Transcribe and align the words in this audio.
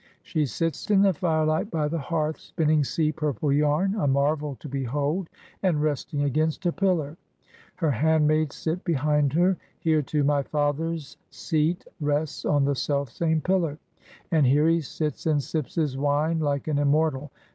She 0.23 0.47
sits 0.47 0.89
in 0.89 1.03
the 1.03 1.13
firelight 1.13 1.69
by 1.69 1.87
the 1.87 1.99
hearth, 1.99 2.39
spin 2.39 2.69
ning 2.69 2.83
sea 2.83 3.11
purple 3.11 3.51
yam, 3.53 3.93
a 3.99 4.07
marvel 4.07 4.55
to 4.55 4.67
behold, 4.67 5.29
and 5.61 5.79
resting 5.79 6.21
32 6.21 6.33
PRINCESS 6.33 6.39
NAUSICAA 6.39 6.39
AND 6.39 6.57
THE 6.57 6.59
SAILOR 6.59 6.65
against 6.65 6.65
a 6.65 6.79
pillar. 7.11 7.17
Her 7.75 7.91
handmaids 7.91 8.55
sit 8.55 8.83
behind 8.83 9.33
her. 9.33 9.57
Here 9.77 10.01
too 10.01 10.23
my 10.23 10.41
father's 10.41 11.17
seat 11.29 11.85
rests 11.99 12.45
on 12.45 12.65
the 12.65 12.73
selfsame 12.75 13.41
pillar, 13.41 13.77
and 14.31 14.47
here 14.47 14.67
he 14.67 14.81
sits 14.81 15.27
and 15.27 15.43
sips 15.43 15.75
his 15.75 15.95
wine 15.95 16.39
like 16.39 16.67
an 16.67 16.79
immortal. 16.79 17.29